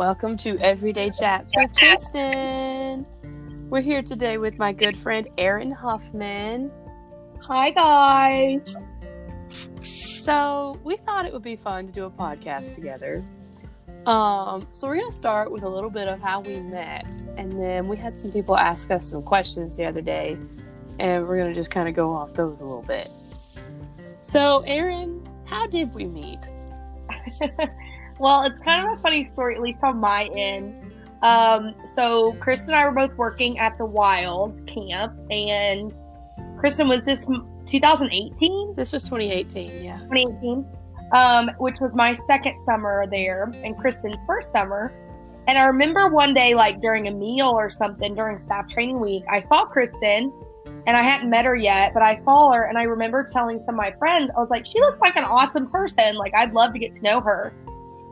Welcome 0.00 0.38
to 0.38 0.56
Everyday 0.60 1.10
Chats 1.10 1.52
with 1.54 1.76
Kristen. 1.76 3.04
We're 3.68 3.82
here 3.82 4.00
today 4.00 4.38
with 4.38 4.58
my 4.58 4.72
good 4.72 4.96
friend 4.96 5.28
Erin 5.36 5.70
Huffman. 5.70 6.70
Hi, 7.42 7.68
guys. 7.68 8.76
So, 10.22 10.80
we 10.84 10.96
thought 10.96 11.26
it 11.26 11.34
would 11.34 11.42
be 11.42 11.54
fun 11.54 11.86
to 11.86 11.92
do 11.92 12.06
a 12.06 12.10
podcast 12.10 12.74
together. 12.74 13.22
Um, 14.06 14.68
so 14.72 14.88
we're 14.88 14.96
going 14.96 15.10
to 15.10 15.14
start 15.14 15.52
with 15.52 15.64
a 15.64 15.68
little 15.68 15.90
bit 15.90 16.08
of 16.08 16.18
how 16.18 16.40
we 16.40 16.60
met, 16.60 17.04
and 17.36 17.60
then 17.60 17.86
we 17.86 17.98
had 17.98 18.18
some 18.18 18.32
people 18.32 18.56
ask 18.56 18.90
us 18.90 19.10
some 19.10 19.22
questions 19.22 19.76
the 19.76 19.84
other 19.84 20.00
day, 20.00 20.38
and 20.98 21.28
we're 21.28 21.36
going 21.36 21.50
to 21.50 21.54
just 21.54 21.70
kind 21.70 21.90
of 21.90 21.94
go 21.94 22.10
off 22.10 22.32
those 22.32 22.62
a 22.62 22.64
little 22.64 22.84
bit. 22.84 23.10
So, 24.22 24.60
Erin, 24.60 25.28
how 25.44 25.66
did 25.66 25.92
we 25.92 26.06
meet? 26.06 26.40
well, 28.20 28.42
it's 28.42 28.58
kind 28.58 28.86
of 28.86 28.98
a 28.98 29.02
funny 29.02 29.24
story, 29.24 29.54
at 29.54 29.62
least 29.62 29.82
on 29.82 29.98
my 29.98 30.28
end. 30.36 30.92
Um, 31.22 31.74
so 31.94 32.34
Kristen 32.34 32.68
and 32.68 32.76
I 32.76 32.84
were 32.84 32.92
both 32.92 33.16
working 33.16 33.58
at 33.58 33.76
the 33.78 33.86
Wild 33.86 34.66
camp, 34.66 35.18
and 35.30 35.92
Kristen 36.58 36.86
was 36.86 37.04
this 37.04 37.26
2018. 37.66 38.74
This 38.76 38.92
was 38.92 39.04
2018, 39.04 39.82
yeah. 39.82 39.98
2018, 40.12 40.66
um, 41.12 41.50
which 41.58 41.80
was 41.80 41.92
my 41.94 42.12
second 42.12 42.56
summer 42.66 43.06
there, 43.10 43.50
and 43.64 43.76
Kristen's 43.78 44.20
first 44.26 44.52
summer. 44.52 44.92
And 45.48 45.56
I 45.56 45.64
remember 45.64 46.08
one 46.08 46.34
day, 46.34 46.54
like 46.54 46.80
during 46.82 47.08
a 47.08 47.10
meal 47.10 47.48
or 47.48 47.70
something 47.70 48.14
during 48.14 48.36
staff 48.36 48.68
training 48.68 49.00
week, 49.00 49.24
I 49.30 49.40
saw 49.40 49.64
Kristen 49.64 50.30
and 50.86 50.96
I 50.96 51.02
hadn't 51.02 51.30
met 51.30 51.46
her 51.46 51.56
yet, 51.56 51.92
but 51.94 52.02
I 52.02 52.14
saw 52.14 52.52
her 52.52 52.64
and 52.64 52.76
I 52.76 52.84
remember 52.84 53.26
telling 53.32 53.58
some 53.60 53.74
of 53.74 53.78
my 53.78 53.92
friends, 53.98 54.30
I 54.36 54.40
was 54.40 54.50
like, 54.50 54.66
she 54.66 54.78
looks 54.80 55.00
like 55.00 55.16
an 55.16 55.24
awesome 55.24 55.68
person. 55.70 56.16
Like, 56.16 56.36
I'd 56.36 56.52
love 56.52 56.72
to 56.74 56.78
get 56.78 56.92
to 56.92 57.02
know 57.02 57.20
her. 57.20 57.52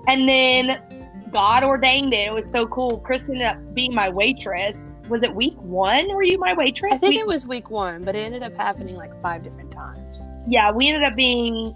And 0.09 0.29
then 0.29 1.29
God 1.31 1.63
ordained 1.63 2.15
it. 2.15 2.27
It 2.29 2.33
was 2.33 2.51
so 2.51 2.67
cool. 2.67 2.99
Kristen 2.99 3.35
ended 3.35 3.47
up 3.49 3.75
being 3.75 3.95
my 3.95 4.09
waitress. 4.09 4.77
Was 5.09 5.23
it 5.23 5.35
week 5.35 5.57
one? 5.59 6.09
Were 6.15 6.23
you 6.23 6.39
my 6.39 6.55
waitress? 6.55 6.95
I 6.95 6.99
think 6.99 7.13
week- 7.13 7.21
it 7.21 7.27
was 7.27 7.47
week 7.47 7.71
one, 7.71 8.05
but 8.05 8.15
it 8.17 8.21
ended 8.21 8.43
up 8.43 8.55
happening 8.57 8.97
like 8.97 9.13
five 9.23 9.43
different 9.43 9.71
times. 9.71 10.29
yeah, 10.47 10.73
we 10.73 10.89
ended 10.89 11.03
up 11.05 11.15
being, 11.15 11.75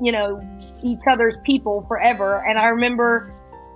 you 0.00 0.12
know, 0.12 0.40
each 0.82 1.00
other's 1.08 1.36
people 1.44 1.84
forever. 1.88 2.42
And 2.46 2.58
I 2.58 2.68
remember 2.68 3.32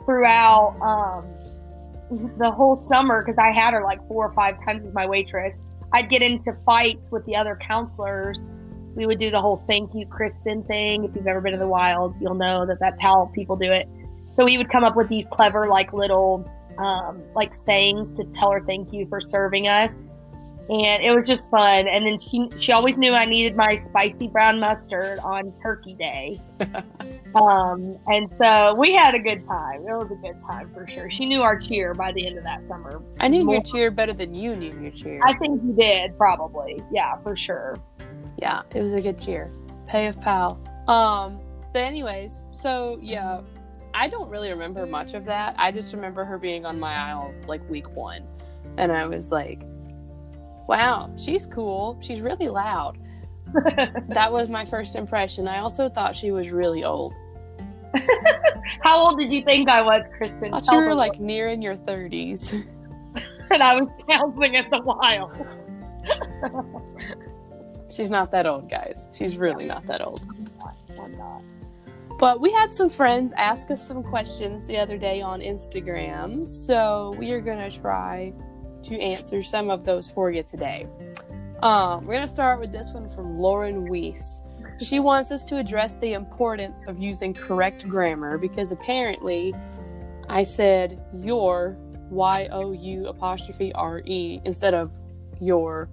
throughout 0.07 0.75
um, 0.81 2.29
the 2.39 2.51
whole 2.51 2.83
summer, 2.91 3.23
because 3.23 3.39
I 3.39 3.51
had 3.53 3.75
her 3.75 3.83
like 3.83 4.07
four 4.09 4.27
or 4.27 4.33
five 4.35 4.57
times 4.65 4.85
as 4.87 4.93
my 4.95 5.07
waitress, 5.07 5.55
I'd 5.93 6.09
get 6.09 6.23
into 6.23 6.55
fights 6.65 7.11
with 7.11 7.25
the 7.27 7.37
other 7.37 7.59
counselors. 7.61 8.49
We 8.95 9.07
would 9.07 9.19
do 9.19 9.31
the 9.31 9.41
whole 9.41 9.65
thank 9.67 9.95
you, 9.95 10.07
Kristen 10.07 10.65
thing. 10.65 11.05
If 11.05 11.15
you've 11.15 11.27
ever 11.27 11.41
been 11.41 11.55
in 11.55 11.61
the 11.61 11.69
wilds, 11.69 12.21
you'll 12.21 12.35
know 12.35 12.67
that 12.67 12.79
that's 12.81 13.01
how 13.01 13.31
people 13.35 13.57
do 13.57 13.71
it. 13.71 13.89
So 14.35 14.45
we 14.45 14.59
would 14.59 14.71
come 14.71 14.85
up 14.85 14.97
with 14.97 15.09
these 15.09 15.27
clever, 15.31 15.69
like 15.69 15.93
little, 15.93 16.49
um, 16.79 17.23
like 17.35 17.55
sayings 17.55 18.13
to 18.13 18.25
tell 18.25 18.53
her 18.53 18.65
thank 18.65 18.93
you 18.93 19.07
for 19.09 19.21
serving 19.21 19.69
us 19.69 20.05
and 20.71 21.03
it 21.03 21.11
was 21.11 21.27
just 21.27 21.51
fun. 21.51 21.89
And 21.89 22.07
then 22.07 22.19
she 22.19 22.49
she 22.57 22.71
always 22.71 22.97
knew 22.97 23.13
I 23.13 23.25
needed 23.25 23.57
my 23.57 23.75
spicy 23.75 24.29
brown 24.29 24.61
mustard 24.61 25.19
on 25.19 25.53
Turkey 25.61 25.95
Day, 25.95 26.41
um, 27.35 27.99
and 28.07 28.31
so 28.39 28.75
we 28.75 28.95
had 28.95 29.15
a 29.15 29.19
good 29.19 29.45
time. 29.47 29.81
It 29.81 29.93
was 29.93 30.11
a 30.13 30.15
good 30.15 30.41
time 30.49 30.73
for 30.73 30.87
sure. 30.87 31.11
She 31.11 31.27
knew 31.27 31.43
our 31.43 31.59
cheer 31.59 31.93
by 31.93 32.13
the 32.13 32.25
end 32.25 32.39
of 32.39 32.45
that 32.45 32.63
summer. 32.69 33.03
I 33.19 33.27
knew 33.27 33.45
More- 33.45 33.57
your 33.57 33.65
cheer 33.65 33.91
better 33.91 34.13
than 34.13 34.33
you 34.33 34.55
knew 34.55 34.81
your 34.81 34.93
cheer. 34.93 35.21
I 35.25 35.35
think 35.39 35.61
you 35.65 35.75
did 35.75 36.17
probably, 36.17 36.83
yeah, 36.93 37.17
for 37.23 37.35
sure. 37.35 37.77
Yeah, 38.41 38.63
it 38.75 38.81
was 38.81 38.95
a 38.95 39.01
good 39.01 39.19
cheer. 39.19 39.51
Pay 39.87 40.07
of 40.07 40.21
pal. 40.21 40.59
Um, 40.89 41.41
but 41.73 41.81
anyways, 41.81 42.45
so 42.53 42.99
yeah, 43.03 43.41
I 43.95 44.09
don't 44.09 44.29
really 44.29 44.51
remember 44.51 44.87
much 44.87 45.15
of 45.15 45.25
that. 45.27 45.55
I 45.59 45.71
just 45.71 45.93
remember 45.95 46.25
her 46.25 46.39
being 46.39 46.65
on 46.65 46.79
my 46.81 46.95
aisle 46.95 47.35
like 47.47 47.69
week 47.69 47.89
one, 47.95 48.27
and 48.77 48.91
I 48.91 49.07
was 49.07 49.31
like, 49.31 49.63
"Wow, 50.67 51.11
she's 51.17 51.47
cool. 51.47 51.99
She's 52.01 52.21
really 52.21 52.49
loud." 52.49 52.99
That 54.09 54.31
was 54.33 54.49
my 54.49 54.65
first 54.65 54.95
impression. 54.95 55.49
I 55.49 55.59
also 55.59 55.89
thought 55.89 56.15
she 56.15 56.31
was 56.31 56.51
really 56.51 56.85
old. 56.85 57.13
How 58.81 58.97
old 58.97 59.19
did 59.19 59.33
you 59.33 59.43
think 59.43 59.69
I 59.69 59.83
was, 59.83 60.05
Kristen? 60.17 60.55
I 60.55 60.61
you 60.71 60.79
were 60.79 60.95
like 60.95 61.19
nearing 61.19 61.61
your 61.61 61.75
thirties. 61.75 62.53
and 63.51 63.63
I 63.63 63.81
was 63.81 63.89
counseling 64.09 64.57
at 64.57 64.71
the 64.71 64.81
wild. 64.83 65.33
She's 67.91 68.11
not 68.11 68.31
that 68.31 68.47
old, 68.47 68.71
guys. 68.71 69.09
She's 69.17 69.37
really 69.37 69.67
not 69.67 69.87
that 69.87 70.01
old. 70.01 70.23
I'm 70.99 71.17
not. 71.17 71.43
But 72.19 72.41
we 72.41 72.53
had 72.53 72.73
some 72.73 72.91
friends 72.91 73.33
ask 73.37 73.71
us 73.71 73.87
some 73.87 74.03
questions 74.03 74.67
the 74.67 74.77
other 74.77 74.99
day 74.99 75.23
on 75.23 75.41
Instagram, 75.41 76.47
so 76.47 77.15
we 77.19 77.31
are 77.31 77.41
going 77.41 77.59
to 77.59 77.81
try 77.81 78.33
to 78.83 79.01
answer 79.01 79.43
some 79.43 79.71
of 79.71 79.85
those 79.85 80.11
for 80.11 80.31
you 80.31 80.43
today. 80.43 80.87
Um, 81.63 82.05
we're 82.05 82.15
going 82.15 82.27
to 82.27 82.29
start 82.29 82.61
with 82.61 82.71
this 82.71 82.93
one 82.93 83.09
from 83.11 83.39
Lauren 83.39 83.89
Weiss. 83.89 84.43
She 84.79 84.99
wants 84.99 85.31
us 85.31 85.45
to 85.47 85.57
address 85.57 85.97
the 85.97 86.13
importance 86.13 86.85
of 86.87 86.99
using 86.99 87.35
correct 87.35 87.89
grammar 87.89 88.39
because 88.39 88.73
apparently 88.73 89.55
I 90.29 90.43
said 90.43 91.03
your 91.23 91.77
Y 92.11 92.49
O 92.51 92.73
U 92.73 93.07
apostrophe 93.07 93.73
R 93.75 94.01
E 94.05 94.41
instead 94.45 94.75
of 94.75 94.93
your 95.41 95.89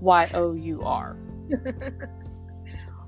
Y 0.00 0.28
O 0.34 0.52
U 0.52 0.82
R. 0.82 1.16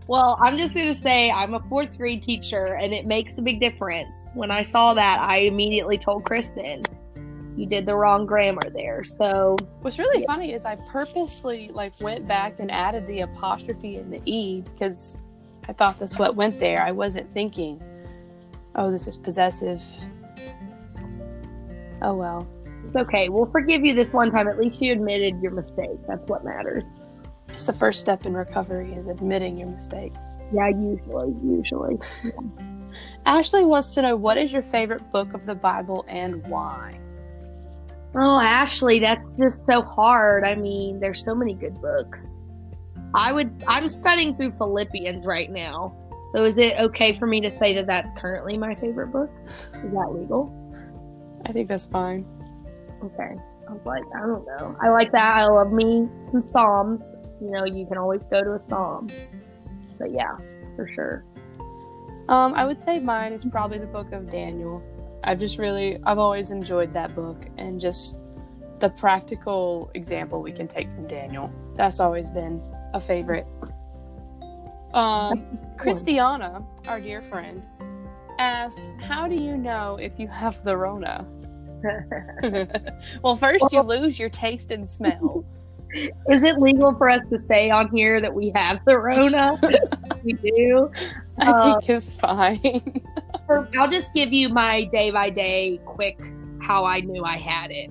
Well, 0.08 0.38
I'm 0.40 0.56
just 0.56 0.72
going 0.72 0.86
to 0.86 0.94
say 0.94 1.32
I'm 1.32 1.54
a 1.54 1.60
fourth 1.68 1.98
grade 1.98 2.22
teacher, 2.22 2.76
and 2.76 2.94
it 2.94 3.06
makes 3.06 3.36
a 3.38 3.42
big 3.42 3.58
difference. 3.58 4.28
When 4.34 4.52
I 4.52 4.62
saw 4.62 4.94
that, 4.94 5.18
I 5.20 5.38
immediately 5.38 5.98
told 5.98 6.24
Kristen, 6.24 6.84
"You 7.56 7.66
did 7.66 7.86
the 7.86 7.96
wrong 7.96 8.24
grammar 8.24 8.70
there." 8.72 9.02
So 9.02 9.56
What's 9.80 9.98
really 9.98 10.20
Yeah. 10.20 10.26
funny 10.26 10.52
is 10.52 10.64
I 10.64 10.76
purposely 10.76 11.70
like 11.74 12.00
went 12.00 12.28
back 12.28 12.60
and 12.60 12.70
added 12.70 13.08
the 13.08 13.22
apostrophe 13.22 13.96
and 13.96 14.12
the 14.12 14.20
e 14.26 14.60
because 14.60 15.16
I 15.68 15.72
thought 15.72 15.98
that's 15.98 16.20
what 16.20 16.36
went 16.36 16.60
there. 16.60 16.80
I 16.84 16.92
wasn't 16.92 17.28
thinking, 17.32 17.82
oh, 18.76 18.92
this 18.92 19.08
is 19.08 19.16
possessive. 19.16 19.82
Oh 22.02 22.14
well. 22.14 22.46
it's 22.84 22.94
okay. 22.94 23.28
We'll 23.28 23.50
forgive 23.50 23.84
you 23.84 23.92
this 23.92 24.12
one 24.12 24.30
time. 24.30 24.46
At 24.46 24.60
least 24.60 24.80
you 24.80 24.92
admitted 24.92 25.42
your 25.42 25.50
mistake. 25.50 25.98
That's 26.06 26.22
what 26.28 26.44
matters. 26.44 26.84
It's 27.48 27.64
the 27.64 27.72
first 27.72 28.00
step 28.00 28.26
in 28.26 28.34
recovery 28.34 28.92
is 28.92 29.06
admitting 29.06 29.58
your 29.58 29.68
mistake. 29.68 30.12
Yeah, 30.52 30.68
usually, 30.68 31.34
usually. 31.44 31.98
Ashley 33.24 33.64
wants 33.64 33.94
to 33.94 34.02
know 34.02 34.16
what 34.16 34.38
is 34.38 34.52
your 34.52 34.62
favorite 34.62 35.10
book 35.12 35.34
of 35.34 35.44
the 35.44 35.54
Bible 35.54 36.04
and 36.08 36.46
why? 36.46 36.98
Oh, 38.14 38.40
Ashley, 38.40 38.98
that's 38.98 39.36
just 39.36 39.66
so 39.66 39.82
hard. 39.82 40.44
I 40.44 40.54
mean, 40.54 41.00
there's 41.00 41.22
so 41.22 41.34
many 41.34 41.54
good 41.54 41.80
books. 41.80 42.38
I 43.14 43.32
would. 43.32 43.64
I'm 43.66 43.88
studying 43.88 44.36
through 44.36 44.52
Philippians 44.52 45.26
right 45.26 45.50
now. 45.50 45.94
So 46.32 46.44
is 46.44 46.56
it 46.56 46.78
okay 46.78 47.12
for 47.14 47.26
me 47.26 47.40
to 47.40 47.50
say 47.50 47.72
that 47.74 47.86
that's 47.86 48.10
currently 48.18 48.58
my 48.58 48.74
favorite 48.74 49.08
book? 49.08 49.30
Is 49.74 49.92
that 49.92 50.12
legal? 50.12 50.52
I 51.46 51.52
think 51.52 51.68
that's 51.68 51.86
fine. 51.86 52.26
Okay. 53.02 53.36
I 53.68 53.72
was 53.72 53.80
like, 53.84 54.04
I 54.14 54.20
don't 54.20 54.46
know. 54.46 54.76
I 54.80 54.88
like 54.88 55.12
that. 55.12 55.36
I 55.36 55.46
love 55.46 55.72
me 55.72 56.08
some 56.30 56.42
Psalms. 56.42 57.04
You 57.40 57.50
know, 57.50 57.64
you 57.64 57.86
can 57.86 57.98
always 57.98 58.22
go 58.26 58.42
to 58.42 58.52
a 58.54 58.58
Psalm. 58.68 59.08
But 59.98 60.12
yeah, 60.12 60.36
for 60.74 60.86
sure. 60.86 61.24
Um, 62.28 62.54
I 62.54 62.64
would 62.64 62.80
say 62.80 62.98
mine 62.98 63.32
is 63.32 63.44
probably 63.44 63.78
the 63.78 63.86
book 63.86 64.12
of 64.12 64.30
Daniel. 64.30 64.82
I've 65.22 65.38
just 65.38 65.58
really, 65.58 65.98
I've 66.04 66.18
always 66.18 66.50
enjoyed 66.50 66.92
that 66.92 67.14
book 67.14 67.46
and 67.56 67.80
just 67.80 68.18
the 68.80 68.88
practical 68.90 69.90
example 69.94 70.42
we 70.42 70.52
can 70.52 70.68
take 70.68 70.90
from 70.90 71.06
Daniel. 71.06 71.50
That's 71.74 72.00
always 72.00 72.30
been 72.30 72.62
a 72.94 73.00
favorite. 73.00 73.46
Um, 74.92 75.58
Christiana, 75.76 76.64
our 76.88 77.00
dear 77.00 77.22
friend, 77.22 77.62
asked, 78.38 78.90
How 79.00 79.28
do 79.28 79.34
you 79.34 79.56
know 79.56 79.96
if 80.00 80.18
you 80.18 80.28
have 80.28 80.62
the 80.64 80.76
Rona? 80.76 81.26
well, 83.22 83.36
first 83.36 83.72
you 83.72 83.80
lose 83.82 84.18
your 84.18 84.30
taste 84.30 84.70
and 84.70 84.86
smell. 84.86 85.44
Is 85.94 86.42
it 86.42 86.58
legal 86.58 86.94
for 86.94 87.08
us 87.08 87.20
to 87.30 87.40
say 87.44 87.70
on 87.70 87.88
here 87.94 88.20
that 88.20 88.34
we 88.34 88.52
have 88.54 88.80
the 88.86 88.98
Rona? 88.98 89.58
we 90.24 90.32
do. 90.34 90.90
I 91.40 91.50
Uh, 91.50 91.80
think 91.80 91.90
it's 91.90 92.14
fine. 92.14 93.02
I'll 93.78 93.90
just 93.90 94.12
give 94.12 94.32
you 94.32 94.48
my 94.48 94.84
day 94.92 95.10
by 95.10 95.30
day 95.30 95.78
quick 95.84 96.18
how 96.60 96.84
I 96.84 97.00
knew 97.00 97.24
I 97.24 97.36
had 97.36 97.70
it. 97.70 97.90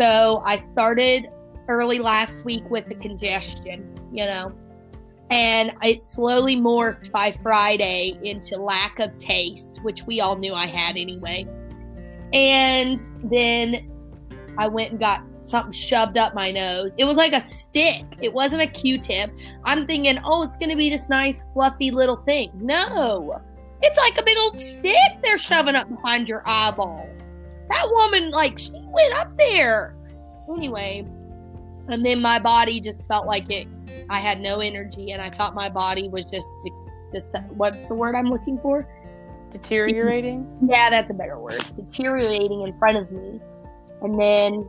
So 0.00 0.42
I 0.46 0.62
started 0.72 1.28
early 1.68 1.98
last 1.98 2.44
week 2.44 2.68
with 2.70 2.86
the 2.88 2.94
congestion, 2.94 3.98
you 4.12 4.24
know, 4.26 4.52
and 5.30 5.74
it 5.82 6.02
slowly 6.02 6.56
morphed 6.56 7.10
by 7.10 7.32
Friday 7.32 8.18
into 8.22 8.56
lack 8.56 8.98
of 8.98 9.16
taste, 9.18 9.80
which 9.82 10.04
we 10.04 10.20
all 10.20 10.36
knew 10.36 10.54
I 10.54 10.66
had 10.66 10.96
anyway. 10.96 11.46
And 12.32 12.98
then 13.24 13.90
I 14.56 14.68
went 14.68 14.92
and 14.92 15.00
got 15.00 15.22
something 15.50 15.72
shoved 15.72 16.16
up 16.16 16.34
my 16.34 16.50
nose. 16.50 16.92
It 16.96 17.04
was 17.04 17.16
like 17.16 17.32
a 17.32 17.40
stick. 17.40 18.04
It 18.22 18.32
wasn't 18.32 18.62
a 18.62 18.66
Q-tip. 18.66 19.30
I'm 19.64 19.86
thinking, 19.86 20.18
oh, 20.24 20.42
it's 20.42 20.56
going 20.56 20.70
to 20.70 20.76
be 20.76 20.88
this 20.88 21.08
nice 21.08 21.42
fluffy 21.52 21.90
little 21.90 22.16
thing. 22.16 22.50
No. 22.54 23.40
It's 23.82 23.98
like 23.98 24.18
a 24.18 24.22
big 24.22 24.36
old 24.38 24.60
stick 24.60 24.94
they're 25.22 25.38
shoving 25.38 25.74
up 25.74 25.88
behind 25.88 26.28
your 26.28 26.42
eyeball. 26.46 27.08
That 27.68 27.88
woman, 27.90 28.30
like, 28.30 28.58
she 28.58 28.72
went 28.74 29.14
up 29.14 29.36
there. 29.38 29.96
Anyway, 30.54 31.06
and 31.88 32.04
then 32.04 32.20
my 32.20 32.38
body 32.38 32.80
just 32.80 33.06
felt 33.06 33.26
like 33.26 33.50
it. 33.50 33.68
I 34.08 34.20
had 34.20 34.40
no 34.40 34.60
energy, 34.60 35.12
and 35.12 35.22
I 35.22 35.30
thought 35.30 35.54
my 35.54 35.68
body 35.68 36.08
was 36.08 36.24
just, 36.24 36.48
just 37.12 37.26
what's 37.50 37.86
the 37.86 37.94
word 37.94 38.14
I'm 38.14 38.26
looking 38.26 38.58
for? 38.58 38.88
Deteriorating? 39.50 40.46
Yeah, 40.68 40.90
that's 40.90 41.10
a 41.10 41.14
better 41.14 41.38
word. 41.38 41.60
Deteriorating 41.76 42.62
in 42.62 42.76
front 42.78 42.96
of 42.96 43.10
me. 43.10 43.40
And 44.02 44.20
then, 44.20 44.68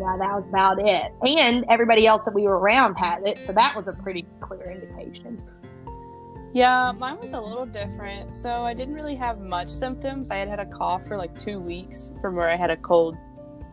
yeah, 0.00 0.16
that 0.18 0.34
was 0.34 0.46
about 0.46 0.80
it. 0.80 1.12
And 1.22 1.64
everybody 1.68 2.06
else 2.06 2.22
that 2.24 2.34
we 2.34 2.44
were 2.44 2.58
around 2.58 2.94
had 2.94 3.26
it, 3.26 3.38
so 3.46 3.52
that 3.52 3.76
was 3.76 3.86
a 3.86 3.92
pretty 3.92 4.26
clear 4.40 4.70
indication. 4.70 5.42
Yeah, 6.52 6.92
mine 6.92 7.18
was 7.20 7.32
a 7.32 7.40
little 7.40 7.66
different. 7.66 8.34
So 8.34 8.64
I 8.64 8.74
didn't 8.74 8.94
really 8.94 9.14
have 9.14 9.40
much 9.40 9.68
symptoms. 9.68 10.30
I 10.30 10.36
had 10.36 10.48
had 10.48 10.58
a 10.58 10.66
cough 10.66 11.06
for 11.06 11.16
like 11.16 11.38
two 11.38 11.60
weeks 11.60 12.10
from 12.20 12.34
where 12.34 12.48
I 12.48 12.56
had 12.56 12.70
a 12.70 12.76
cold 12.76 13.16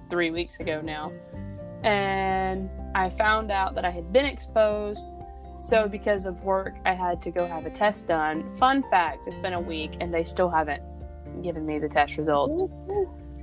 three 0.10 0.30
weeks 0.30 0.60
ago 0.60 0.82
now. 0.82 1.12
And 1.84 2.70
I 2.94 3.10
found 3.10 3.52
out 3.52 3.74
that 3.76 3.86
I 3.86 3.90
had 3.90 4.12
been 4.12 4.26
exposed 4.26 5.08
so, 5.58 5.88
because 5.90 6.28
of 6.28 6.44
work, 6.44 6.76
I 6.86 6.94
had 6.94 7.20
to 7.24 7.32
go 7.32 7.48
have 7.48 7.66
a 7.66 7.72
test 7.72 8.08
done. 8.08 8.56
Fun 8.56 8.84
fact 8.92 9.26
it's 9.26 9.40
been 9.40 9.54
a 9.54 9.60
week 9.60 9.98
and 10.00 10.14
they 10.14 10.24
still 10.24 10.50
haven't 10.50 10.84
given 11.42 11.66
me 11.66 11.80
the 11.80 11.90
test 11.90 12.18
results. 12.18 12.64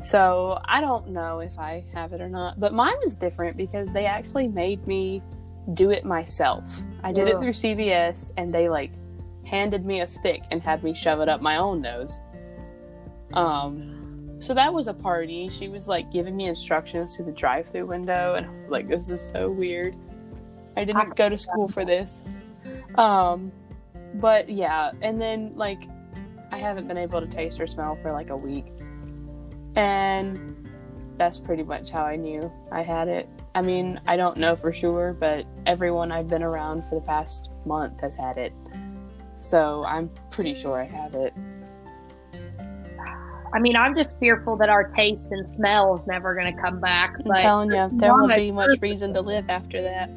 So, 0.05 0.61
I 0.67 0.83
don't 0.83 1.09
know 1.09 1.39
if 1.41 1.59
I 1.59 1.83
have 1.95 2.13
it 2.13 2.21
or 2.21 2.29
not. 2.29 2.61
But 2.61 2.75
mine 2.75 2.97
was 3.03 3.17
different 3.17 3.57
because 3.57 3.89
they 3.91 4.05
actually 4.05 4.49
made 4.49 4.87
me 4.87 5.23
do 5.73 5.91
it 5.91 6.05
myself. 6.05 6.79
I 7.03 7.11
did 7.11 7.27
it 7.27 7.39
through 7.39 7.53
CVS 7.53 8.33
and 8.37 8.53
they 8.53 8.69
like 8.69 8.93
handed 9.47 9.87
me 9.87 10.03
a 10.03 10.07
stick 10.07 10.43
and 10.51 10.63
had 10.63 10.85
me 10.85 10.93
shove 10.93 11.21
it 11.21 11.29
up 11.31 11.41
my 11.41 11.57
own 11.57 11.81
nose. 11.81 12.21
Um, 13.33 14.37
so 14.41 14.53
that 14.53 14.75
was 14.75 14.89
a 14.89 14.95
party. 14.95 15.49
She 15.49 15.69
was 15.69 15.89
like 15.89 16.13
giving 16.13 16.37
me 16.37 16.49
instructions 16.49 17.17
through 17.17 17.25
the 17.25 17.33
drive-through 17.33 17.87
window, 17.87 18.35
and 18.35 18.71
like, 18.71 18.89
this 18.89 19.09
is 19.09 19.27
so 19.27 19.51
weird. 19.51 19.97
I 20.77 20.85
didn't 20.85 21.17
go 21.17 21.31
to 21.31 21.39
school 21.39 21.67
for 21.67 21.85
this. 21.85 22.23
Um, 22.97 23.51
but 24.17 24.51
yeah, 24.51 24.93
and 25.01 25.19
then 25.19 25.53
like 25.57 25.89
I 26.53 26.59
haven't 26.59 26.89
been 26.89 26.99
able 26.99 27.23
to 27.23 27.27
taste 27.27 27.59
or 27.59 27.67
smell 27.67 27.97
for 28.03 28.13
like 28.13 28.29
a 28.29 28.37
week. 28.37 28.67
And 29.77 30.69
that's 31.17 31.39
pretty 31.39 31.63
much 31.63 31.91
how 31.91 32.05
I 32.05 32.17
knew 32.17 32.51
I 32.73 32.83
had 32.83 33.09
it. 33.09 33.29
I 33.55 33.63
mean, 33.63 34.01
I 34.07 34.17
don't 34.17 34.37
know 34.37 34.57
for 34.57 34.73
sure, 34.73 35.13
but 35.13 35.47
everyone 35.67 36.11
I've 36.11 36.29
been 36.29 36.43
around 36.43 36.87
for 36.87 36.97
the 36.97 37.01
past 37.01 37.51
month 37.65 38.01
has 38.01 38.17
had 38.17 38.37
it. 38.37 38.53
So 39.39 39.85
I'm 39.85 40.11
pretty 40.31 40.55
sure 40.55 40.81
I 40.81 40.85
have 40.85 41.15
it. 41.15 41.33
I 43.55 43.61
mean, 43.61 43.77
I'm 43.77 43.95
just 43.95 44.19
fearful 44.19 44.57
that 44.57 44.69
our 44.69 44.89
taste 44.91 45.31
and 45.31 45.49
smell 45.49 45.95
is 45.97 46.05
never 46.09 46.35
going 46.35 46.55
to 46.55 46.61
come 46.61 46.81
back. 46.81 47.15
I'm 47.25 47.43
telling 47.43 47.71
you, 47.71 47.89
there 47.93 48.13
won't 48.13 48.35
be 48.35 48.51
much 48.51 48.81
reason 48.81 49.15
to 49.15 49.21
live 49.21 49.49
after 49.49 49.81
that. 49.81 50.11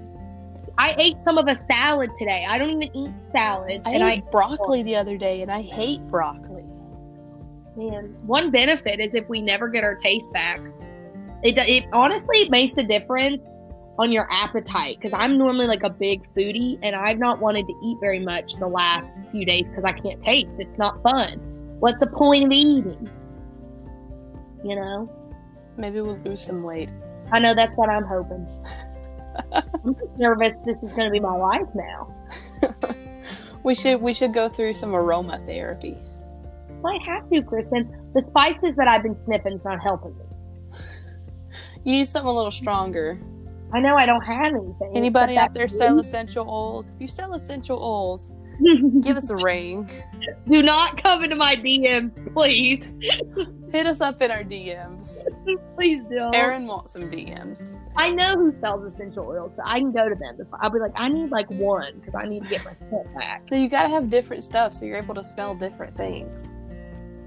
I 0.79 0.95
ate 0.97 1.19
some 1.21 1.37
of 1.37 1.47
a 1.47 1.55
salad 1.55 2.11
today. 2.17 2.45
I 2.47 2.57
don't 2.57 2.69
even 2.69 2.95
eat 2.95 3.11
salad. 3.31 3.81
I 3.85 3.91
and 3.91 4.03
ate 4.03 4.23
I, 4.25 4.31
broccoli 4.31 4.81
the 4.81 4.95
other 4.95 5.17
day, 5.17 5.41
and 5.41 5.51
I 5.51 5.61
hate 5.61 6.01
broccoli. 6.09 6.65
Man, 7.77 8.15
one 8.25 8.49
benefit 8.49 8.99
is 8.99 9.13
if 9.13 9.29
we 9.29 9.39
never 9.39 9.67
get 9.67 9.83
our 9.83 9.93
taste 9.93 10.33
back, 10.33 10.59
it, 11.43 11.59
it 11.59 11.85
honestly 11.93 12.49
makes 12.49 12.75
a 12.77 12.83
difference 12.83 13.43
on 13.99 14.11
your 14.11 14.27
appetite 14.31 14.97
because 14.99 15.13
I'm 15.13 15.37
normally 15.37 15.67
like 15.67 15.83
a 15.83 15.89
big 15.91 16.27
foodie 16.33 16.79
and 16.81 16.95
I've 16.95 17.19
not 17.19 17.39
wanted 17.39 17.67
to 17.67 17.73
eat 17.83 17.97
very 18.01 18.17
much 18.17 18.53
the 18.55 18.67
last 18.67 19.15
few 19.31 19.45
days 19.45 19.67
because 19.67 19.83
I 19.83 19.91
can't 19.91 20.19
taste. 20.19 20.49
It's 20.57 20.77
not 20.79 21.03
fun. 21.03 21.39
What's 21.79 21.99
the 21.99 22.07
point 22.07 22.45
of 22.45 22.51
eating? 22.51 23.09
You 24.63 24.75
know? 24.75 25.11
Maybe 25.77 26.01
we'll 26.01 26.17
lose 26.17 26.41
some 26.41 26.63
weight. 26.63 26.89
I 27.31 27.37
know 27.37 27.53
that's 27.53 27.73
what 27.75 27.89
I'm 27.89 28.05
hoping. 28.05 28.47
I'm 29.51 29.95
nervous. 30.17 30.53
This 30.65 30.77
is 30.77 30.89
going 30.93 31.05
to 31.05 31.11
be 31.11 31.19
my 31.19 31.35
life 31.35 31.67
now. 31.75 32.11
we 33.63 33.75
should 33.75 34.01
we 34.01 34.13
should 34.13 34.33
go 34.33 34.49
through 34.49 34.73
some 34.73 34.93
aromatherapy. 34.93 35.95
Might 36.81 37.01
have 37.03 37.29
to, 37.31 37.41
Kristen. 37.41 38.11
The 38.13 38.23
spices 38.23 38.75
that 38.75 38.87
I've 38.87 39.03
been 39.03 39.17
sniffing 39.25 39.53
is 39.53 39.65
not 39.65 39.81
helping 39.81 40.15
me. 40.17 40.25
You 41.83 41.93
need 41.93 42.07
something 42.07 42.27
a 42.27 42.33
little 42.33 42.51
stronger. 42.51 43.19
I 43.73 43.79
know 43.79 43.95
I 43.95 44.05
don't 44.05 44.25
have 44.25 44.53
anything. 44.53 44.91
Anybody 44.93 45.37
out 45.37 45.53
there 45.53 45.67
sell 45.67 45.99
essential 45.99 46.47
oils? 46.49 46.89
If 46.89 47.01
you 47.01 47.07
sell 47.07 47.33
essential 47.33 47.81
oils, 47.81 48.31
give 49.01 49.17
us 49.17 49.29
a 49.29 49.35
ring. 49.43 49.89
Do 50.49 50.61
not 50.61 51.01
come 51.01 51.23
into 51.23 51.35
my 51.35 51.55
DMs, 51.55 52.33
please. 52.33 52.91
Hit 53.71 53.85
us 53.85 53.99
up 53.99 54.21
in 54.21 54.31
our 54.31 54.43
DMs. 54.43 55.17
Please 55.75 56.03
do. 56.05 56.31
Erin 56.33 56.67
wants 56.67 56.93
some 56.93 57.03
DMs. 57.03 57.77
I 57.97 58.11
know 58.11 58.35
who 58.35 58.53
sells 58.59 58.85
essential 58.85 59.27
oils, 59.27 59.53
so 59.55 59.61
I 59.65 59.79
can 59.79 59.91
go 59.91 60.07
to 60.07 60.15
them. 60.15 60.37
I'll 60.59 60.69
be 60.69 60.79
like, 60.79 60.93
I 60.95 61.09
need 61.09 61.29
like 61.29 61.49
one 61.51 61.99
because 61.99 62.15
I 62.15 62.27
need 62.27 62.43
to 62.43 62.49
get 62.49 62.63
my 62.63 62.73
scent 62.73 63.13
back. 63.15 63.43
So 63.49 63.55
you 63.55 63.69
gotta 63.69 63.89
have 63.89 64.09
different 64.09 64.43
stuff 64.43 64.73
so 64.73 64.85
you're 64.85 64.97
able 64.97 65.15
to 65.15 65.23
smell 65.23 65.53
different 65.55 65.97
things. 65.97 66.55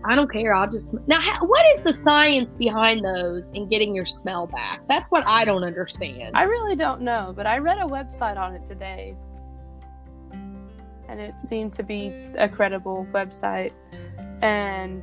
I 0.05 0.15
don't 0.15 0.31
care. 0.31 0.55
I'll 0.55 0.71
just 0.71 0.93
now. 1.07 1.21
what 1.41 1.65
is 1.75 1.83
the 1.83 1.93
science 1.93 2.55
behind 2.55 3.05
those 3.05 3.49
and 3.55 3.69
getting 3.69 3.95
your 3.95 4.05
smell 4.05 4.47
back? 4.47 4.81
That's 4.89 5.11
what 5.11 5.25
I 5.27 5.45
don't 5.45 5.65
understand. 5.65 6.33
I 6.35 6.45
really 6.45 6.77
don't 6.77 7.03
know, 7.03 7.33
but 7.37 7.47
I 7.47 7.59
read 7.59 7.79
a 7.79 7.87
website 7.87 8.37
on 8.37 8.55
it 8.55 8.65
today, 8.65 9.15
and 10.33 11.21
it 11.21 11.41
seemed 11.41 11.73
to 11.75 11.83
be 11.83 12.09
a 12.37 12.49
credible 12.49 13.07
website. 13.13 13.73
And 14.43 15.03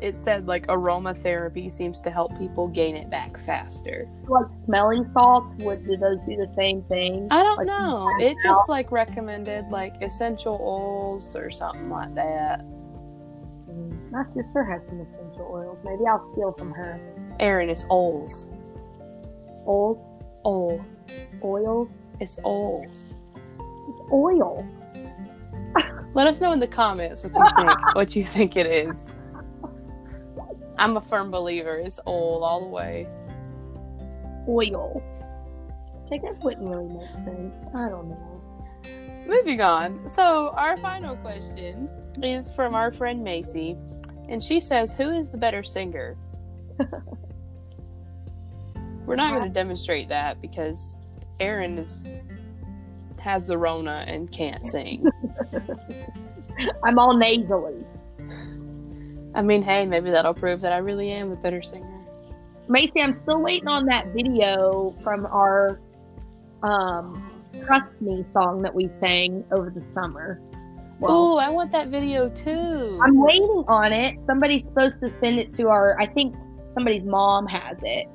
it 0.00 0.18
said 0.18 0.46
like 0.46 0.66
aromatherapy 0.66 1.72
seems 1.72 2.00
to 2.02 2.10
help 2.10 2.36
people 2.38 2.68
gain 2.68 2.96
it 2.96 3.08
back 3.10 3.38
faster. 3.38 4.08
Like 4.28 4.46
smelling 4.66 5.04
salts, 5.12 5.54
would 5.62 5.86
do 5.86 5.96
those 5.96 6.18
do 6.28 6.36
the 6.36 6.52
same 6.56 6.82
thing? 6.84 7.28
I 7.30 7.42
don't 7.42 7.58
like, 7.58 7.66
know. 7.66 8.10
It 8.20 8.36
just 8.42 8.68
like 8.68 8.90
recommended 8.92 9.66
like 9.70 9.94
essential 10.02 10.58
oils 10.60 11.34
or 11.36 11.50
something 11.50 11.88
like 11.88 12.14
that. 12.14 12.64
My 14.16 14.24
sister 14.32 14.64
has 14.64 14.86
some 14.86 14.98
essential 14.98 15.46
oils. 15.52 15.76
Maybe 15.84 16.06
I'll 16.06 16.32
steal 16.32 16.52
from 16.52 16.72
her. 16.72 16.98
Erin, 17.38 17.68
it's 17.68 17.84
oils. 17.90 18.48
Oils? 19.68 19.98
Oil. 20.46 20.86
Oils? 21.44 21.90
It's 22.18 22.38
oils. 22.42 23.04
It's 23.58 24.00
oil. 24.10 24.66
Let 26.14 26.28
us 26.28 26.40
know 26.40 26.52
in 26.52 26.60
the 26.60 26.66
comments 26.66 27.22
what 27.22 27.34
you 27.34 27.44
think. 27.56 27.94
what 27.94 28.16
you 28.16 28.24
think 28.24 28.56
it 28.56 28.64
is. 28.64 28.96
I'm 30.78 30.96
a 30.96 31.00
firm 31.02 31.30
believer. 31.30 31.76
It's 31.76 32.00
oil 32.06 32.42
all 32.42 32.60
the 32.60 32.68
way. 32.68 33.06
Oil. 34.48 35.02
I 36.10 36.16
guess 36.16 36.38
wouldn't 36.42 36.66
really 36.66 36.88
make 36.88 37.10
sense. 37.10 37.64
I 37.74 37.90
don't 37.90 38.08
know. 38.08 38.36
Moving 39.26 39.60
on. 39.60 40.08
So, 40.08 40.54
our 40.56 40.78
final 40.78 41.16
question 41.16 41.90
is 42.22 42.50
from 42.50 42.74
our 42.74 42.90
friend 42.90 43.22
Macy, 43.22 43.76
and 44.28 44.42
she 44.42 44.60
says, 44.60 44.92
Who 44.92 45.10
is 45.10 45.30
the 45.30 45.38
better 45.38 45.62
singer? 45.62 46.16
We're 49.06 49.16
not 49.16 49.34
going 49.34 49.46
to 49.46 49.54
demonstrate 49.54 50.08
that 50.08 50.40
because 50.42 50.98
Erin 51.38 51.78
is 51.78 52.10
has 53.20 53.46
the 53.46 53.58
Rona 53.58 54.04
and 54.06 54.30
can't 54.30 54.64
sing. 54.64 55.04
I'm 56.84 56.98
all 56.98 57.16
nasally. 57.16 57.84
I 59.34 59.42
mean, 59.42 59.62
hey, 59.62 59.84
maybe 59.84 60.10
that'll 60.10 60.34
prove 60.34 60.60
that 60.60 60.72
I 60.72 60.78
really 60.78 61.10
am 61.10 61.30
the 61.30 61.36
better 61.36 61.60
singer. 61.60 62.00
Macy, 62.68 63.00
I'm 63.00 63.18
still 63.20 63.42
waiting 63.42 63.68
on 63.68 63.84
that 63.86 64.08
video 64.08 64.94
from 65.02 65.26
our 65.26 65.80
um, 66.62 67.30
Trust 67.64 68.00
Me 68.00 68.24
song 68.30 68.62
that 68.62 68.74
we 68.74 68.88
sang 68.88 69.44
over 69.52 69.70
the 69.70 69.82
summer. 69.82 70.40
Well, 70.98 71.12
oh, 71.12 71.36
I 71.36 71.50
want 71.50 71.72
that 71.72 71.88
video 71.88 72.28
too. 72.30 72.98
I'm 73.02 73.18
waiting 73.20 73.64
on 73.68 73.92
it. 73.92 74.18
Somebody's 74.24 74.64
supposed 74.64 74.98
to 75.00 75.08
send 75.08 75.38
it 75.38 75.52
to 75.56 75.68
our 75.68 76.00
I 76.00 76.06
think 76.06 76.34
somebody's 76.72 77.04
mom 77.04 77.46
has 77.46 77.78
it. 77.82 78.08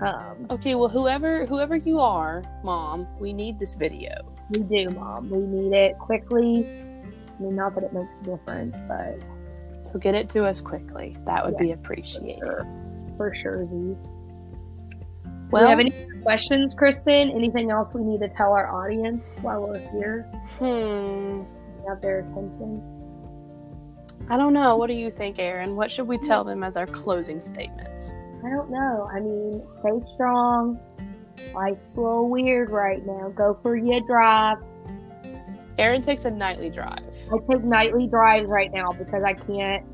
Um, 0.00 0.46
okay, 0.50 0.74
well 0.74 0.88
whoever 0.88 1.46
whoever 1.46 1.76
you 1.76 1.98
are, 1.98 2.44
mom, 2.62 3.08
we 3.18 3.32
need 3.32 3.58
this 3.58 3.74
video. 3.74 4.12
We 4.50 4.60
do, 4.60 4.90
mom. 4.90 5.30
We 5.30 5.38
need 5.38 5.74
it 5.74 5.98
quickly. 5.98 6.64
I 6.66 7.42
mean 7.42 7.56
not 7.56 7.74
that 7.74 7.84
it 7.84 7.92
makes 7.92 8.14
a 8.20 8.24
difference, 8.24 8.76
but 8.86 9.18
so 9.84 9.98
get 9.98 10.14
it 10.14 10.28
to 10.30 10.44
us 10.44 10.60
quickly. 10.60 11.16
That 11.26 11.44
would 11.44 11.54
yeah, 11.54 11.66
be 11.66 11.72
appreciated. 11.72 12.66
For 13.16 13.34
sure, 13.34 13.66
Z's. 13.66 13.96
Well, 15.50 15.62
do 15.62 15.66
you 15.66 15.70
have 15.70 15.80
any 15.80 16.22
questions, 16.22 16.72
Kristen? 16.72 17.30
Anything 17.30 17.70
else 17.70 17.92
we 17.92 18.02
need 18.02 18.20
to 18.20 18.28
tell 18.28 18.52
our 18.52 18.72
audience 18.72 19.22
while 19.42 19.60
we're 19.60 19.80
here? 19.90 20.22
Hmm. 20.58 21.42
Have 21.88 22.00
their 22.00 22.20
attention. 22.20 22.80
I 24.30 24.36
don't 24.36 24.52
know. 24.52 24.76
What 24.76 24.86
do 24.86 24.94
you 24.94 25.10
think, 25.10 25.38
Erin? 25.38 25.76
What 25.76 25.90
should 25.90 26.06
we 26.06 26.16
tell 26.18 26.44
them 26.44 26.62
as 26.62 26.76
our 26.76 26.86
closing 26.86 27.42
statements? 27.42 28.12
I 28.44 28.50
don't 28.50 28.70
know. 28.70 29.08
I 29.12 29.20
mean, 29.20 29.62
stay 29.68 30.12
strong. 30.14 30.78
Life's 31.54 31.92
a 31.94 32.00
little 32.00 32.28
weird 32.28 32.70
right 32.70 33.04
now. 33.04 33.30
Go 33.30 33.58
for 33.62 33.76
your 33.76 34.00
drive. 34.00 34.58
Erin 35.78 36.02
takes 36.02 36.24
a 36.24 36.30
nightly 36.30 36.70
drive. 36.70 37.02
I 37.32 37.38
take 37.50 37.64
nightly 37.64 38.06
drives 38.06 38.46
right 38.46 38.70
now 38.72 38.90
because 38.90 39.24
I 39.24 39.32
can't 39.32 39.84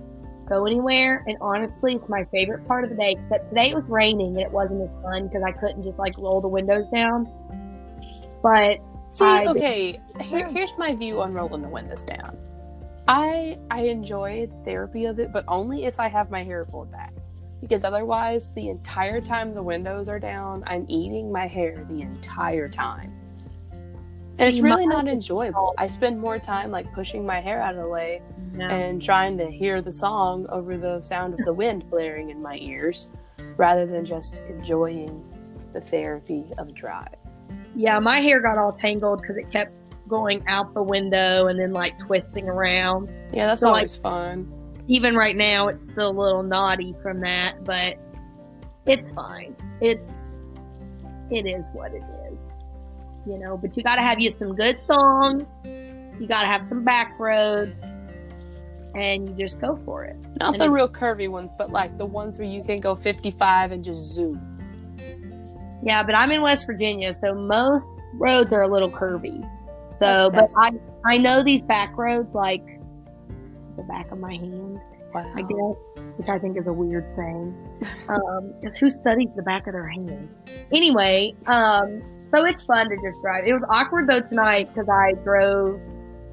go 0.48 0.66
anywhere. 0.66 1.24
And 1.26 1.36
honestly, 1.40 1.94
it's 1.94 2.08
my 2.08 2.24
favorite 2.32 2.66
part 2.66 2.84
of 2.84 2.90
the 2.90 2.96
day. 2.96 3.16
Except 3.18 3.48
today 3.48 3.70
it 3.70 3.74
was 3.74 3.84
raining 3.88 4.36
and 4.36 4.40
it 4.40 4.50
wasn't 4.50 4.82
as 4.82 4.94
fun 5.02 5.28
because 5.28 5.42
I 5.42 5.52
couldn't 5.52 5.82
just 5.82 5.98
like 5.98 6.16
roll 6.18 6.40
the 6.40 6.48
windows 6.48 6.88
down. 6.88 7.26
But 8.42 8.78
See, 9.10 9.24
okay, 9.24 10.00
here, 10.20 10.48
here's 10.48 10.76
my 10.76 10.94
view 10.94 11.20
on 11.20 11.32
rolling 11.32 11.62
the 11.62 11.68
windows 11.68 12.04
down. 12.04 12.38
I 13.08 13.58
I 13.70 13.82
enjoy 13.82 14.46
the 14.46 14.56
therapy 14.64 15.06
of 15.06 15.18
it, 15.18 15.32
but 15.32 15.44
only 15.48 15.86
if 15.86 15.98
I 15.98 16.08
have 16.08 16.30
my 16.30 16.44
hair 16.44 16.64
pulled 16.66 16.92
back. 16.92 17.14
Because 17.60 17.84
otherwise, 17.84 18.52
the 18.52 18.68
entire 18.68 19.20
time 19.20 19.54
the 19.54 19.62
windows 19.62 20.08
are 20.08 20.20
down, 20.20 20.62
I'm 20.66 20.84
eating 20.88 21.32
my 21.32 21.46
hair 21.46 21.84
the 21.88 22.02
entire 22.02 22.68
time. 22.68 23.12
And 24.38 24.48
it's 24.48 24.60
really 24.60 24.86
not 24.86 25.08
enjoyable. 25.08 25.74
I 25.76 25.88
spend 25.88 26.20
more 26.20 26.38
time 26.38 26.70
like 26.70 26.92
pushing 26.92 27.26
my 27.26 27.40
hair 27.40 27.60
out 27.60 27.74
of 27.74 27.80
the 27.82 27.88
way 27.88 28.22
no. 28.52 28.66
and 28.66 29.02
trying 29.02 29.36
to 29.38 29.50
hear 29.50 29.82
the 29.82 29.90
song 29.90 30.46
over 30.50 30.76
the 30.76 31.02
sound 31.02 31.34
of 31.34 31.44
the 31.44 31.52
wind 31.52 31.90
blaring 31.90 32.30
in 32.30 32.40
my 32.40 32.56
ears 32.58 33.08
rather 33.56 33.84
than 33.84 34.04
just 34.04 34.36
enjoying 34.48 35.24
the 35.72 35.80
therapy 35.80 36.44
of 36.56 36.72
drive. 36.72 37.17
Yeah, 37.76 37.98
my 37.98 38.20
hair 38.20 38.40
got 38.40 38.58
all 38.58 38.72
tangled 38.72 39.20
because 39.22 39.36
it 39.36 39.50
kept 39.50 39.72
going 40.08 40.42
out 40.48 40.72
the 40.74 40.82
window 40.82 41.46
and 41.48 41.60
then 41.60 41.72
like 41.72 41.98
twisting 41.98 42.48
around. 42.48 43.08
Yeah, 43.32 43.46
that's 43.46 43.60
So, 43.60 43.68
like- 43.68 43.76
always 43.76 43.96
fun. 43.96 44.52
Even 44.86 45.16
right 45.16 45.36
now, 45.36 45.68
it's 45.68 45.86
still 45.86 46.10
a 46.10 46.18
little 46.18 46.42
naughty 46.42 46.94
from 47.02 47.20
that, 47.20 47.62
but 47.64 47.96
it's 48.86 49.12
fine. 49.12 49.54
It's 49.82 50.38
it 51.30 51.44
is 51.46 51.68
what 51.74 51.92
it 51.92 52.02
is, 52.32 52.48
you 53.26 53.38
know. 53.38 53.58
But 53.58 53.76
you 53.76 53.82
got 53.82 53.96
to 53.96 54.00
have 54.00 54.18
you 54.18 54.30
some 54.30 54.54
good 54.56 54.82
songs. 54.82 55.54
You 55.64 56.26
got 56.26 56.40
to 56.40 56.46
have 56.48 56.64
some 56.64 56.84
back 56.84 57.14
roads, 57.18 57.74
and 58.94 59.28
you 59.28 59.34
just 59.34 59.60
go 59.60 59.76
for 59.84 60.04
it. 60.04 60.16
Not 60.40 60.54
And 60.54 60.62
the 60.62 60.70
real 60.70 60.88
curvy 60.88 61.28
ones, 61.28 61.52
but 61.58 61.70
like 61.70 61.98
the 61.98 62.06
ones 62.06 62.38
where 62.38 62.48
you 62.48 62.62
can 62.64 62.80
go 62.80 62.94
55 62.94 63.72
and 63.72 63.84
just 63.84 64.00
zoom. 64.00 64.40
Yeah, 65.88 66.02
but 66.02 66.14
I'm 66.14 66.30
in 66.30 66.42
West 66.42 66.66
Virginia, 66.66 67.14
so 67.14 67.34
most 67.34 67.86
roads 68.12 68.52
are 68.52 68.60
a 68.60 68.68
little 68.68 68.90
curvy. 68.90 69.42
So, 69.92 70.28
That's- 70.28 70.54
but 70.54 70.60
I 70.62 70.72
I 71.06 71.16
know 71.16 71.42
these 71.42 71.62
back 71.62 71.96
roads 71.96 72.34
like 72.34 72.62
the 73.78 73.82
back 73.84 74.10
of 74.12 74.18
my 74.18 74.34
hand, 74.34 74.78
Wow. 75.14 75.32
I 75.34 75.40
guess, 75.40 76.04
which 76.18 76.28
I 76.28 76.38
think 76.38 76.58
is 76.58 76.66
a 76.66 76.72
weird 76.72 77.10
saying. 77.16 77.54
Um, 78.08 78.52
because 78.60 78.76
who 78.76 78.90
studies 78.90 79.34
the 79.34 79.42
back 79.42 79.66
of 79.66 79.72
their 79.72 79.86
hand? 79.88 80.28
Anyway, 80.72 81.34
um, 81.46 82.02
so 82.34 82.44
it's 82.44 82.64
fun 82.64 82.88
to 82.90 82.96
just 82.96 83.22
drive. 83.22 83.44
It 83.46 83.52
was 83.54 83.62
awkward 83.70 84.08
though 84.10 84.20
tonight 84.20 84.68
because 84.74 84.88
I 84.90 85.12
drove 85.24 85.80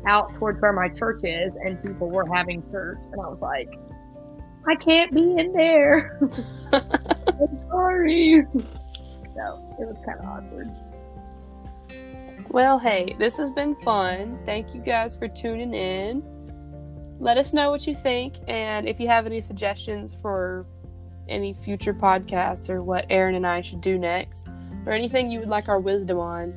out 0.06 0.34
towards 0.36 0.62
where 0.62 0.74
my 0.74 0.90
church 0.90 1.22
is, 1.24 1.52
and 1.64 1.82
people 1.84 2.10
were 2.10 2.26
having 2.34 2.62
church, 2.72 3.00
and 3.12 3.22
I 3.22 3.28
was 3.28 3.40
like, 3.42 3.70
I 4.68 4.76
can't 4.76 5.12
be 5.14 5.38
in 5.38 5.54
there. 5.54 6.20
I'm 6.74 7.60
sorry. 7.70 8.46
So 9.36 9.76
it 9.80 9.86
was 9.86 9.98
kind 10.06 10.20
of 10.20 10.26
awkward. 10.26 10.72
Well, 12.50 12.80
hey, 12.80 13.16
this 13.20 13.38
has 13.38 13.52
been 13.52 13.76
fun. 13.76 14.40
Thank 14.46 14.74
you 14.74 14.82
guys 14.82 15.18
for 15.18 15.28
tuning 15.28 15.74
in. 15.74 16.24
Let 17.20 17.38
us 17.38 17.54
know 17.54 17.70
what 17.70 17.88
you 17.88 17.96
think, 17.96 18.36
and 18.48 18.88
if 18.88 19.00
you 19.00 19.08
have 19.08 19.26
any 19.26 19.42
suggestions 19.42 20.20
for 20.22 20.66
any 21.28 21.54
future 21.54 21.94
podcasts 21.94 22.70
or 22.70 22.84
what 22.84 23.06
Erin 23.10 23.36
and 23.36 23.48
I 23.48 23.62
should 23.62 23.82
do 23.82 23.98
next, 23.98 24.48
or 24.86 24.92
anything 24.92 25.32
you 25.32 25.40
would 25.40 25.50
like 25.50 25.70
our 25.70 25.80
wisdom 25.80 26.20
on, 26.20 26.54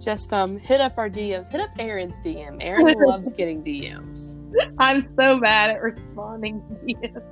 just 0.00 0.32
um 0.32 0.58
hit 0.58 0.80
up 0.80 0.96
our 0.96 1.10
DMs. 1.10 1.50
Hit 1.50 1.60
up 1.60 1.70
Erin's 1.78 2.20
DM. 2.20 2.58
Erin 2.60 2.96
loves 3.06 3.32
getting 3.32 3.62
DMs. 3.62 4.38
I'm 4.78 5.04
so 5.04 5.40
bad 5.40 5.70
at 5.70 5.82
responding 5.82 6.62
to 6.68 6.76
you. 6.86 7.22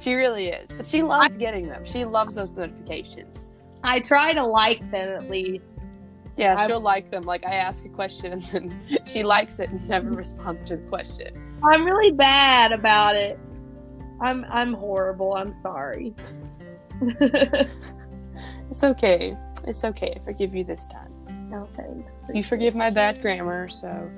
She 0.00 0.14
really 0.14 0.48
is, 0.48 0.70
but 0.74 0.86
she 0.86 1.02
loves 1.02 1.36
getting 1.36 1.68
them. 1.68 1.84
She 1.84 2.04
loves 2.04 2.34
those 2.34 2.56
notifications. 2.56 3.50
I 3.86 4.00
try 4.00 4.32
to 4.34 4.44
like 4.44 4.80
them 4.90 5.08
at 5.24 5.30
least. 5.30 5.78
Yeah, 6.36 6.54
I'm- 6.56 6.68
she'll 6.68 6.80
like 6.80 7.10
them. 7.10 7.22
Like 7.22 7.46
I 7.46 7.54
ask 7.54 7.84
a 7.86 7.88
question 7.88 8.32
and 8.32 8.42
then 8.42 8.80
she 9.06 9.22
likes 9.22 9.58
it 9.58 9.70
and 9.70 9.88
never 9.88 10.10
responds 10.24 10.62
to 10.64 10.76
the 10.76 10.82
question. 10.88 11.56
I'm 11.64 11.84
really 11.84 12.10
bad 12.12 12.72
about 12.72 13.16
it. 13.16 13.38
I'm 14.20 14.44
I'm 14.50 14.72
horrible. 14.74 15.34
I'm 15.34 15.54
sorry. 15.54 16.14
It's 18.70 18.82
okay. 18.84 19.36
It's 19.64 19.84
okay. 19.84 20.18
I 20.20 20.24
forgive 20.24 20.54
you 20.54 20.64
this 20.64 20.86
time. 20.88 21.12
no 21.50 21.66
thanks. 21.76 22.10
You 22.34 22.42
forgive 22.42 22.74
my 22.74 22.90
bad 22.90 23.22
grammar, 23.22 23.68
so 23.68 24.10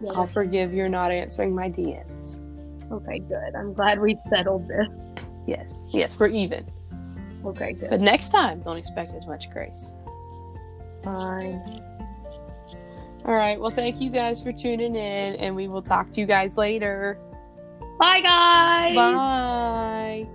Yeah. 0.00 0.12
I'll 0.14 0.26
forgive 0.26 0.72
your 0.74 0.88
not 0.88 1.12
answering 1.12 1.54
my 1.54 1.70
DMs. 1.70 2.38
Okay, 2.90 3.20
good. 3.20 3.54
I'm 3.54 3.72
glad 3.74 4.00
we've 4.00 4.20
settled 4.28 4.66
this. 4.66 4.92
Yes, 5.46 5.78
yes, 5.90 6.18
we're 6.18 6.28
even. 6.28 6.66
Okay, 7.44 7.72
good. 7.72 7.90
But 7.90 8.00
next 8.00 8.30
time, 8.30 8.60
don't 8.60 8.76
expect 8.76 9.14
as 9.14 9.26
much 9.26 9.50
grace. 9.50 9.92
Fine. 11.02 11.62
All 13.24 13.34
right. 13.34 13.60
Well, 13.60 13.70
thank 13.70 14.00
you 14.00 14.10
guys 14.10 14.42
for 14.42 14.52
tuning 14.52 14.96
in, 14.96 15.36
and 15.36 15.54
we 15.54 15.68
will 15.68 15.82
talk 15.82 16.10
to 16.12 16.20
you 16.20 16.26
guys 16.26 16.56
later. 16.56 17.18
Bye, 17.98 18.20
guys. 18.20 18.94
Bye. 18.94 20.28